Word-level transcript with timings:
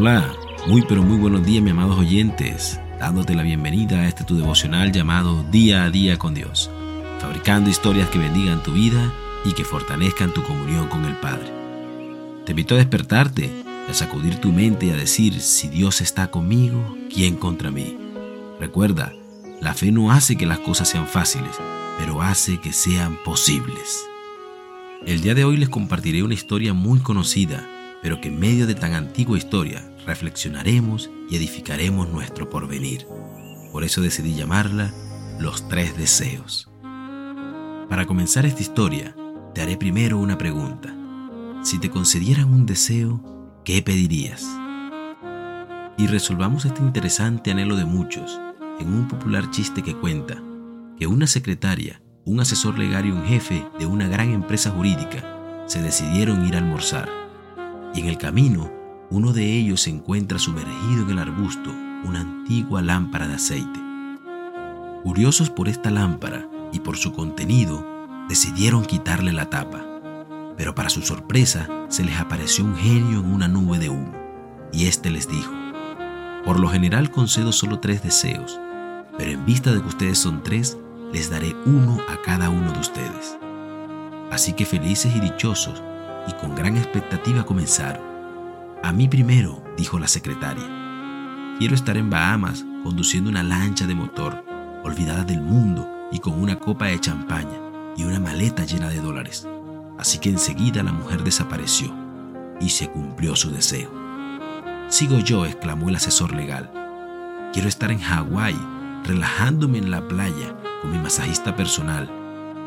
Hola, 0.00 0.32
muy 0.68 0.82
pero 0.82 1.02
muy 1.02 1.16
buenos 1.16 1.44
días 1.44 1.60
mis 1.60 1.72
amados 1.72 1.98
oyentes, 1.98 2.78
dándote 3.00 3.34
la 3.34 3.42
bienvenida 3.42 3.96
a 3.96 4.06
este 4.06 4.22
tu 4.22 4.36
devocional 4.36 4.92
llamado 4.92 5.42
Día 5.50 5.82
a 5.82 5.90
Día 5.90 6.16
con 6.20 6.34
Dios, 6.34 6.70
fabricando 7.18 7.68
historias 7.68 8.08
que 8.08 8.20
bendigan 8.20 8.62
tu 8.62 8.74
vida 8.74 9.12
y 9.44 9.54
que 9.54 9.64
fortalezcan 9.64 10.32
tu 10.32 10.44
comunión 10.44 10.86
con 10.86 11.04
el 11.04 11.16
Padre. 11.16 11.50
Te 12.46 12.52
invito 12.52 12.76
a 12.76 12.78
despertarte, 12.78 13.50
a 13.90 13.92
sacudir 13.92 14.36
tu 14.36 14.52
mente 14.52 14.86
y 14.86 14.90
a 14.90 14.96
decir, 14.96 15.40
si 15.40 15.66
Dios 15.66 16.00
está 16.00 16.30
conmigo, 16.30 16.96
¿quién 17.12 17.34
contra 17.34 17.72
mí? 17.72 17.98
Recuerda, 18.60 19.12
la 19.60 19.74
fe 19.74 19.90
no 19.90 20.12
hace 20.12 20.36
que 20.36 20.46
las 20.46 20.60
cosas 20.60 20.88
sean 20.88 21.08
fáciles, 21.08 21.56
pero 21.98 22.22
hace 22.22 22.60
que 22.60 22.72
sean 22.72 23.18
posibles. 23.24 23.98
El 25.04 25.22
día 25.22 25.34
de 25.34 25.44
hoy 25.44 25.56
les 25.56 25.68
compartiré 25.68 26.22
una 26.22 26.34
historia 26.34 26.72
muy 26.72 27.00
conocida, 27.00 27.68
pero 28.02 28.20
que 28.20 28.28
en 28.28 28.38
medio 28.38 28.66
de 28.66 28.74
tan 28.74 28.94
antigua 28.94 29.38
historia 29.38 29.87
reflexionaremos 30.08 31.10
y 31.30 31.36
edificaremos 31.36 32.08
nuestro 32.08 32.48
porvenir. 32.48 33.06
Por 33.70 33.84
eso 33.84 34.00
decidí 34.00 34.34
llamarla 34.34 34.92
Los 35.38 35.68
Tres 35.68 35.96
Deseos. 35.96 36.70
Para 37.90 38.06
comenzar 38.06 38.46
esta 38.46 38.62
historia, 38.62 39.14
te 39.54 39.60
haré 39.60 39.76
primero 39.76 40.18
una 40.18 40.38
pregunta. 40.38 40.94
Si 41.62 41.78
te 41.78 41.90
concedieran 41.90 42.52
un 42.52 42.64
deseo, 42.64 43.60
¿qué 43.64 43.82
pedirías? 43.82 44.46
Y 45.98 46.06
resolvamos 46.06 46.64
este 46.64 46.80
interesante 46.80 47.50
anhelo 47.50 47.76
de 47.76 47.84
muchos 47.84 48.40
en 48.80 48.92
un 48.92 49.08
popular 49.08 49.50
chiste 49.50 49.82
que 49.82 49.94
cuenta 49.94 50.42
que 50.98 51.06
una 51.06 51.26
secretaria, 51.26 52.00
un 52.24 52.40
asesor 52.40 52.78
legal 52.78 53.04
y 53.04 53.10
un 53.10 53.24
jefe 53.24 53.66
de 53.78 53.84
una 53.84 54.08
gran 54.08 54.30
empresa 54.30 54.70
jurídica 54.70 55.22
se 55.66 55.82
decidieron 55.82 56.46
ir 56.46 56.54
a 56.54 56.58
almorzar. 56.58 57.10
Y 57.94 58.00
en 58.00 58.06
el 58.06 58.16
camino, 58.16 58.77
uno 59.10 59.32
de 59.32 59.44
ellos 59.44 59.82
se 59.82 59.90
encuentra 59.90 60.38
sumergido 60.38 61.02
en 61.02 61.10
el 61.10 61.18
arbusto 61.18 61.70
una 62.04 62.20
antigua 62.20 62.82
lámpara 62.82 63.26
de 63.26 63.34
aceite. 63.34 63.80
Curiosos 65.02 65.48
por 65.48 65.68
esta 65.68 65.90
lámpara 65.90 66.46
y 66.72 66.80
por 66.80 66.96
su 66.96 67.12
contenido, 67.12 67.86
decidieron 68.28 68.84
quitarle 68.84 69.32
la 69.32 69.48
tapa. 69.48 69.82
Pero 70.56 70.74
para 70.74 70.90
su 70.90 71.00
sorpresa, 71.02 71.68
se 71.88 72.04
les 72.04 72.18
apareció 72.18 72.64
un 72.64 72.76
genio 72.76 73.20
en 73.20 73.32
una 73.32 73.48
nube 73.48 73.78
de 73.78 73.88
humo, 73.88 74.12
y 74.72 74.86
éste 74.86 75.10
les 75.10 75.28
dijo, 75.28 75.52
Por 76.44 76.60
lo 76.60 76.68
general 76.68 77.10
concedo 77.10 77.52
solo 77.52 77.78
tres 77.78 78.02
deseos, 78.02 78.60
pero 79.16 79.30
en 79.30 79.46
vista 79.46 79.72
de 79.72 79.80
que 79.80 79.88
ustedes 79.88 80.18
son 80.18 80.42
tres, 80.42 80.76
les 81.12 81.30
daré 81.30 81.56
uno 81.64 81.98
a 82.08 82.20
cada 82.22 82.50
uno 82.50 82.72
de 82.72 82.80
ustedes. 82.80 83.38
Así 84.30 84.52
que 84.52 84.66
felices 84.66 85.14
y 85.16 85.20
dichosos, 85.20 85.82
y 86.28 86.32
con 86.34 86.54
gran 86.54 86.76
expectativa 86.76 87.46
comenzaron. 87.46 88.07
A 88.82 88.92
mí 88.92 89.08
primero, 89.08 89.62
dijo 89.76 89.98
la 89.98 90.06
secretaria. 90.06 90.64
Quiero 91.58 91.74
estar 91.74 91.96
en 91.96 92.10
Bahamas 92.10 92.64
conduciendo 92.84 93.28
una 93.28 93.42
lancha 93.42 93.86
de 93.86 93.94
motor, 93.94 94.44
olvidada 94.84 95.24
del 95.24 95.42
mundo 95.42 95.88
y 96.12 96.20
con 96.20 96.40
una 96.40 96.58
copa 96.58 96.86
de 96.86 97.00
champaña 97.00 97.58
y 97.96 98.04
una 98.04 98.20
maleta 98.20 98.64
llena 98.64 98.88
de 98.88 99.00
dólares. 99.00 99.48
Así 99.98 100.18
que 100.18 100.30
enseguida 100.30 100.84
la 100.84 100.92
mujer 100.92 101.24
desapareció 101.24 101.92
y 102.60 102.68
se 102.68 102.88
cumplió 102.88 103.34
su 103.34 103.50
deseo. 103.50 103.90
Sigo 104.88 105.18
yo, 105.18 105.44
exclamó 105.44 105.88
el 105.88 105.96
asesor 105.96 106.32
legal. 106.32 106.70
Quiero 107.52 107.68
estar 107.68 107.90
en 107.90 107.98
Hawái 107.98 108.56
relajándome 109.04 109.78
en 109.78 109.90
la 109.90 110.06
playa 110.06 110.54
con 110.80 110.92
mi 110.92 110.98
masajista 110.98 111.56
personal, 111.56 112.08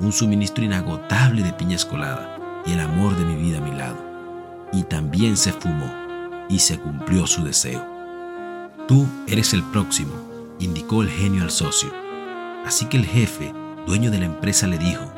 un 0.00 0.10
suministro 0.10 0.64
inagotable 0.64 1.44
de 1.44 1.52
piña 1.52 1.76
escolada 1.76 2.62
y 2.66 2.72
el 2.72 2.80
amor 2.80 3.16
de 3.16 3.24
mi 3.24 3.40
vida 3.40 3.58
a 3.58 3.60
mi 3.60 3.70
lado. 3.70 4.11
Y 4.72 4.84
también 4.84 5.36
se 5.36 5.52
fumó 5.52 5.90
y 6.48 6.58
se 6.58 6.78
cumplió 6.78 7.26
su 7.26 7.44
deseo. 7.44 7.86
Tú 8.88 9.06
eres 9.28 9.52
el 9.52 9.62
próximo, 9.64 10.12
indicó 10.58 11.02
el 11.02 11.10
genio 11.10 11.42
al 11.42 11.50
socio. 11.50 11.90
Así 12.64 12.86
que 12.86 12.96
el 12.96 13.06
jefe, 13.06 13.52
dueño 13.86 14.10
de 14.10 14.18
la 14.18 14.26
empresa, 14.26 14.66
le 14.66 14.78
dijo, 14.78 15.12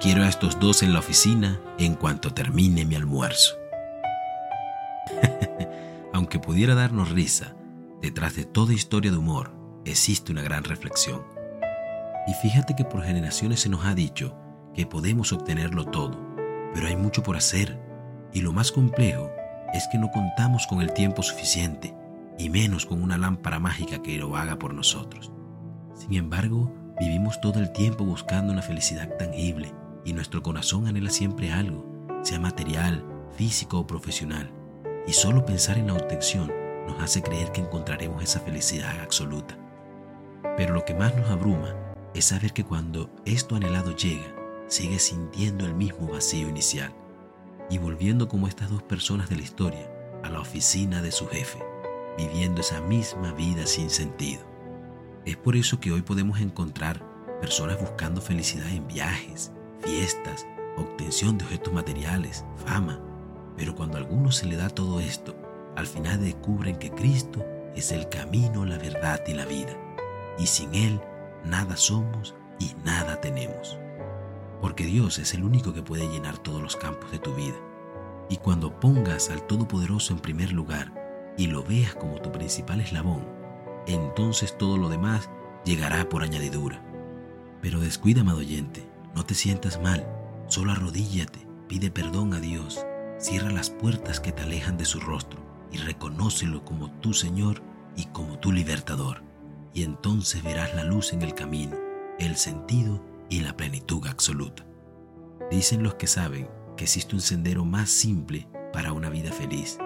quiero 0.00 0.24
a 0.24 0.28
estos 0.28 0.58
dos 0.58 0.82
en 0.82 0.92
la 0.92 0.98
oficina 0.98 1.60
en 1.78 1.94
cuanto 1.94 2.32
termine 2.32 2.84
mi 2.84 2.94
almuerzo. 2.94 3.54
Aunque 6.12 6.38
pudiera 6.38 6.74
darnos 6.74 7.10
risa, 7.10 7.54
detrás 8.00 8.36
de 8.36 8.44
toda 8.44 8.74
historia 8.74 9.10
de 9.10 9.16
humor 9.16 9.52
existe 9.84 10.32
una 10.32 10.42
gran 10.42 10.64
reflexión. 10.64 11.22
Y 12.26 12.34
fíjate 12.34 12.74
que 12.76 12.84
por 12.84 13.02
generaciones 13.02 13.60
se 13.60 13.68
nos 13.68 13.84
ha 13.84 13.94
dicho 13.94 14.36
que 14.74 14.86
podemos 14.86 15.32
obtenerlo 15.32 15.84
todo, 15.84 16.18
pero 16.74 16.86
hay 16.86 16.96
mucho 16.96 17.22
por 17.22 17.36
hacer, 17.36 17.78
y 18.32 18.40
lo 18.40 18.52
más 18.52 18.72
complejo 18.72 19.30
es 19.72 19.86
que 19.88 19.98
no 19.98 20.10
contamos 20.10 20.66
con 20.66 20.80
el 20.80 20.92
tiempo 20.92 21.22
suficiente, 21.22 21.94
y 22.38 22.50
menos 22.50 22.86
con 22.86 23.02
una 23.02 23.18
lámpara 23.18 23.58
mágica 23.58 24.02
que 24.02 24.18
lo 24.18 24.36
haga 24.36 24.58
por 24.58 24.74
nosotros. 24.74 25.32
Sin 25.94 26.14
embargo, 26.14 26.72
vivimos 26.98 27.40
todo 27.40 27.58
el 27.60 27.72
tiempo 27.72 28.04
buscando 28.04 28.52
una 28.52 28.62
felicidad 28.62 29.16
tangible, 29.16 29.72
y 30.04 30.12
nuestro 30.12 30.42
corazón 30.42 30.86
anhela 30.86 31.10
siempre 31.10 31.52
algo, 31.52 31.86
sea 32.22 32.40
material, 32.40 33.04
físico 33.36 33.78
o 33.78 33.86
profesional, 33.86 34.50
y 35.06 35.12
solo 35.12 35.44
pensar 35.44 35.78
en 35.78 35.88
la 35.88 35.94
obtención 35.94 36.52
nos 36.86 37.00
hace 37.00 37.22
creer 37.22 37.52
que 37.52 37.60
encontraremos 37.60 38.22
esa 38.22 38.40
felicidad 38.40 39.00
absoluta. 39.00 39.58
Pero 40.56 40.74
lo 40.74 40.84
que 40.84 40.94
más 40.94 41.14
nos 41.16 41.30
abruma 41.30 41.74
es 42.14 42.26
saber 42.26 42.52
que 42.52 42.64
cuando 42.64 43.10
esto 43.24 43.56
anhelado 43.56 43.94
llega, 43.94 44.34
sigue 44.66 44.98
sintiendo 44.98 45.64
el 45.64 45.74
mismo 45.74 46.08
vacío 46.08 46.48
inicial 46.48 46.92
y 47.70 47.78
volviendo 47.78 48.28
como 48.28 48.48
estas 48.48 48.70
dos 48.70 48.82
personas 48.82 49.28
de 49.28 49.36
la 49.36 49.42
historia 49.42 49.90
a 50.22 50.30
la 50.30 50.40
oficina 50.40 51.02
de 51.02 51.12
su 51.12 51.26
jefe, 51.28 51.58
viviendo 52.16 52.60
esa 52.60 52.80
misma 52.80 53.32
vida 53.32 53.66
sin 53.66 53.90
sentido. 53.90 54.42
Es 55.24 55.36
por 55.36 55.56
eso 55.56 55.80
que 55.80 55.92
hoy 55.92 56.02
podemos 56.02 56.40
encontrar 56.40 57.04
personas 57.40 57.80
buscando 57.80 58.20
felicidad 58.20 58.68
en 58.68 58.86
viajes, 58.88 59.52
fiestas, 59.80 60.46
obtención 60.76 61.38
de 61.38 61.44
objetos 61.44 61.72
materiales, 61.72 62.44
fama, 62.66 63.00
pero 63.56 63.74
cuando 63.74 63.96
a 63.96 64.00
algunos 64.00 64.36
se 64.36 64.46
le 64.46 64.56
da 64.56 64.68
todo 64.68 65.00
esto, 65.00 65.36
al 65.76 65.86
final 65.86 66.20
descubren 66.20 66.76
que 66.76 66.90
Cristo 66.90 67.44
es 67.74 67.92
el 67.92 68.08
camino, 68.08 68.64
la 68.64 68.78
verdad 68.78 69.20
y 69.26 69.34
la 69.34 69.44
vida 69.44 69.76
y 70.38 70.46
sin 70.46 70.74
Él 70.74 71.00
nada 71.44 71.76
somos 71.76 72.34
y 72.58 72.72
nada 72.84 73.20
tenemos. 73.20 73.78
Porque 74.62 74.86
Dios 74.86 75.18
es 75.18 75.34
el 75.34 75.44
único 75.44 75.74
que 75.74 75.82
puede 75.82 76.08
llenar 76.08 76.38
todos 76.38 76.62
los 76.62 76.76
campos 76.76 77.10
de 77.10 77.18
tu 77.18 77.34
vida. 77.34 77.56
Y 78.30 78.38
cuando 78.38 78.80
pongas 78.80 79.28
al 79.28 79.46
Todopoderoso 79.46 80.14
en 80.14 80.20
primer 80.20 80.52
lugar 80.52 81.34
y 81.36 81.48
lo 81.48 81.62
veas 81.62 81.94
como 81.94 82.22
tu 82.22 82.32
principal 82.32 82.80
eslabón, 82.80 83.28
entonces 83.86 84.56
todo 84.56 84.78
lo 84.78 84.88
demás 84.88 85.28
llegará 85.66 86.08
por 86.08 86.22
añadidura. 86.22 86.82
Pero 87.60 87.78
descuida, 87.78 88.22
amado 88.22 88.38
oyente, 88.38 88.88
no 89.14 89.26
te 89.26 89.34
sientas 89.34 89.82
mal, 89.82 90.06
solo 90.46 90.72
arrodíllate, 90.72 91.46
pide 91.68 91.90
perdón 91.90 92.32
a 92.32 92.40
Dios, 92.40 92.86
cierra 93.18 93.50
las 93.50 93.68
puertas 93.68 94.18
que 94.18 94.32
te 94.32 94.40
alejan 94.40 94.78
de 94.78 94.86
su 94.86 94.98
rostro 94.98 95.40
y 95.70 95.76
reconócelo 95.76 96.64
como 96.64 96.90
tu 97.00 97.12
Señor 97.12 97.62
y 97.96 98.06
como 98.06 98.38
tu 98.38 98.50
libertador 98.50 99.30
y 99.74 99.84
entonces 99.84 100.42
verás 100.42 100.74
la 100.74 100.84
luz 100.84 101.12
en 101.12 101.22
el 101.22 101.34
camino, 101.34 101.76
el 102.18 102.36
sentido 102.36 103.02
y 103.32 103.40
la 103.40 103.56
plenitud 103.56 104.06
absoluta. 104.06 104.66
Dicen 105.50 105.82
los 105.82 105.94
que 105.94 106.06
saben 106.06 106.50
que 106.76 106.84
existe 106.84 107.14
un 107.14 107.22
sendero 107.22 107.64
más 107.64 107.88
simple 107.88 108.46
para 108.74 108.92
una 108.92 109.08
vida 109.08 109.32
feliz, 109.32 109.78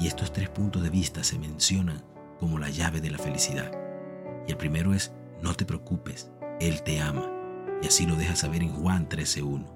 y 0.00 0.08
estos 0.08 0.32
tres 0.32 0.48
puntos 0.48 0.82
de 0.82 0.90
vista 0.90 1.22
se 1.22 1.38
mencionan 1.38 2.04
como 2.40 2.58
la 2.58 2.68
llave 2.68 3.00
de 3.00 3.10
la 3.10 3.18
felicidad. 3.18 3.70
Y 4.48 4.50
el 4.50 4.56
primero 4.56 4.92
es, 4.92 5.12
no 5.40 5.54
te 5.54 5.64
preocupes, 5.64 6.32
Él 6.58 6.82
te 6.82 7.00
ama, 7.00 7.30
y 7.80 7.86
así 7.86 8.06
lo 8.06 8.16
deja 8.16 8.34
saber 8.34 8.60
en 8.60 8.70
Juan 8.70 9.08
13.1. 9.08 9.72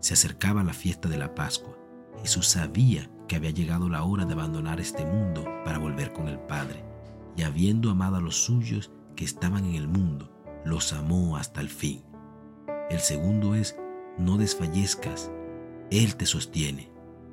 Se 0.00 0.12
acercaba 0.12 0.62
la 0.62 0.74
fiesta 0.74 1.08
de 1.08 1.16
la 1.16 1.34
Pascua. 1.34 1.78
Jesús 2.20 2.48
sabía 2.48 3.10
que 3.28 3.36
había 3.36 3.50
llegado 3.50 3.88
la 3.88 4.02
hora 4.02 4.26
de 4.26 4.34
abandonar 4.34 4.78
este 4.78 5.06
mundo 5.06 5.46
para 5.64 5.78
volver 5.78 6.12
con 6.12 6.28
el 6.28 6.38
Padre 6.38 6.84
y 7.34 7.44
habiendo 7.44 7.90
amado 7.90 8.16
a 8.16 8.20
los 8.20 8.44
suyos 8.44 8.90
que 9.16 9.24
estaban 9.24 9.64
en 9.64 9.76
el 9.76 9.88
mundo, 9.88 10.30
los 10.66 10.92
amó 10.92 11.38
hasta 11.38 11.62
el 11.62 11.70
fin. 11.70 12.11
El 12.92 13.00
segundo 13.00 13.54
es, 13.54 13.74
no 14.18 14.36
desfallezcas, 14.36 15.30
Él 15.90 16.14
te 16.14 16.26
sostiene, 16.26 16.90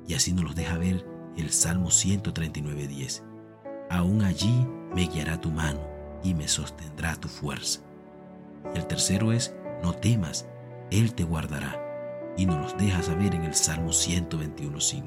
y 0.08 0.14
así 0.14 0.32
nos 0.32 0.44
los 0.44 0.56
deja 0.56 0.78
ver 0.78 1.04
el 1.36 1.50
Salmo 1.50 1.88
139.10. 1.88 3.22
Aún 3.90 4.22
allí 4.22 4.66
me 4.94 5.06
guiará 5.06 5.38
tu 5.38 5.50
mano 5.50 5.86
y 6.24 6.32
me 6.32 6.48
sostendrá 6.48 7.14
tu 7.16 7.28
fuerza. 7.28 7.82
El 8.74 8.86
tercero 8.86 9.32
es, 9.32 9.54
no 9.82 9.92
temas, 9.92 10.48
Él 10.90 11.12
te 11.12 11.24
guardará, 11.24 11.78
y 12.38 12.46
nos 12.46 12.56
los 12.56 12.78
deja 12.78 13.02
saber 13.02 13.34
en 13.34 13.44
el 13.44 13.54
Salmo 13.54 13.90
121.5. 13.90 15.04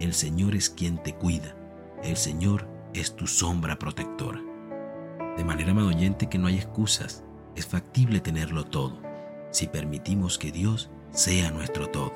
El 0.00 0.14
Señor 0.14 0.54
es 0.54 0.70
quien 0.70 1.02
te 1.02 1.14
cuida, 1.14 1.54
el 2.02 2.16
Señor 2.16 2.66
es 2.94 3.14
tu 3.14 3.26
sombra 3.26 3.78
protectora. 3.78 4.40
De 5.36 5.44
manera 5.44 5.74
madoyente 5.74 6.30
que 6.30 6.38
no 6.38 6.46
hay 6.46 6.56
excusas, 6.56 7.24
es 7.54 7.66
factible 7.66 8.20
tenerlo 8.20 8.64
todo, 8.64 9.05
si 9.56 9.66
permitimos 9.66 10.36
que 10.36 10.52
Dios 10.52 10.90
sea 11.12 11.50
nuestro 11.50 11.88
todo. 11.88 12.12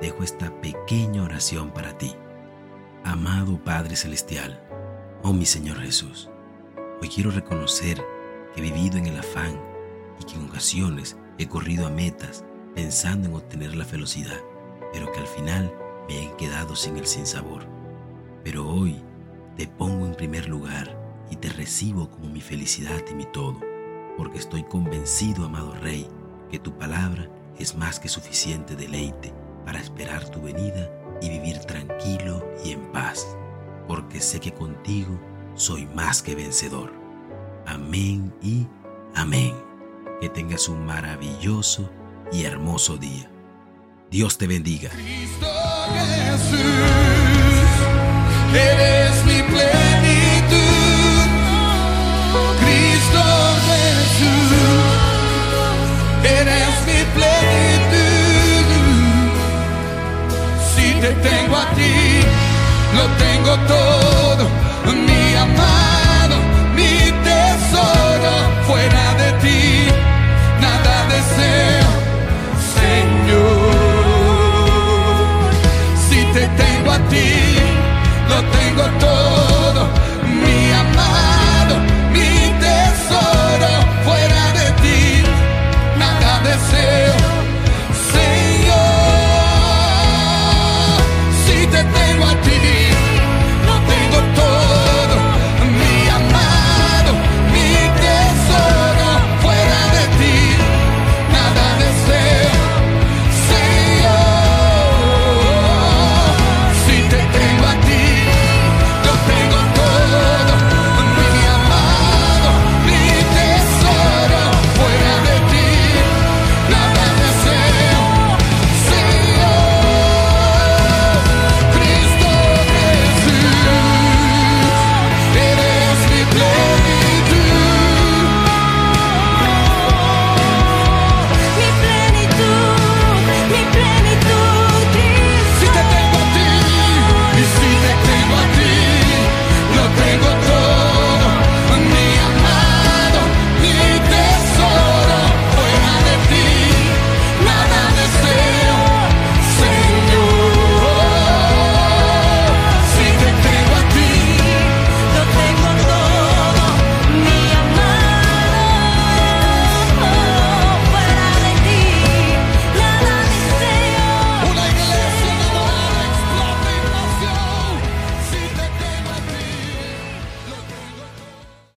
Dejo 0.00 0.22
esta 0.22 0.60
pequeña 0.60 1.24
oración 1.24 1.72
para 1.72 1.98
ti. 1.98 2.14
Amado 3.02 3.58
Padre 3.64 3.96
Celestial, 3.96 4.62
oh 5.24 5.32
mi 5.32 5.44
Señor 5.44 5.80
Jesús, 5.80 6.30
hoy 7.02 7.08
quiero 7.08 7.32
reconocer 7.32 8.00
que 8.54 8.60
he 8.60 8.62
vivido 8.62 8.96
en 8.96 9.06
el 9.06 9.18
afán 9.18 9.60
y 10.20 10.24
que 10.24 10.34
en 10.34 10.44
ocasiones 10.48 11.16
he 11.36 11.48
corrido 11.48 11.84
a 11.84 11.90
metas 11.90 12.44
pensando 12.76 13.26
en 13.26 13.34
obtener 13.34 13.74
la 13.74 13.84
felicidad, 13.84 14.38
pero 14.92 15.10
que 15.10 15.18
al 15.18 15.26
final 15.26 15.74
me 16.06 16.26
he 16.26 16.36
quedado 16.36 16.76
sin 16.76 16.96
el 16.96 17.06
sinsabor. 17.06 17.66
Pero 18.44 18.68
hoy 18.68 19.02
te 19.56 19.66
pongo 19.66 20.06
en 20.06 20.14
primer 20.14 20.48
lugar 20.48 20.96
y 21.28 21.34
te 21.34 21.48
recibo 21.48 22.08
como 22.08 22.28
mi 22.28 22.40
felicidad 22.40 23.02
y 23.10 23.16
mi 23.16 23.24
todo, 23.24 23.58
porque 24.18 24.38
estoy 24.38 24.64
convencido, 24.64 25.44
amado 25.44 25.72
Rey, 25.74 26.08
que 26.50 26.58
tu 26.58 26.76
palabra 26.76 27.30
es 27.56 27.76
más 27.76 28.00
que 28.00 28.08
suficiente 28.08 28.74
deleite 28.74 29.32
para 29.64 29.78
esperar 29.78 30.28
tu 30.28 30.42
venida 30.42 30.90
y 31.22 31.28
vivir 31.28 31.60
tranquilo 31.60 32.44
y 32.64 32.72
en 32.72 32.80
paz, 32.90 33.24
porque 33.86 34.20
sé 34.20 34.40
que 34.40 34.52
contigo 34.52 35.20
soy 35.54 35.86
más 35.86 36.20
que 36.20 36.34
vencedor. 36.34 36.92
Amén 37.64 38.34
y 38.42 38.66
amén. 39.14 39.54
Que 40.20 40.28
tengas 40.28 40.68
un 40.68 40.84
maravilloso 40.84 41.88
y 42.32 42.42
hermoso 42.42 42.96
día. 42.96 43.30
Dios 44.10 44.36
te 44.36 44.48
bendiga. 44.48 44.90
Cristo 44.90 45.46
Jesús, 45.94 46.58
eres 48.52 49.24
mi 49.26 49.42
plenitud. 49.42 50.87
Tengo. 63.56 63.87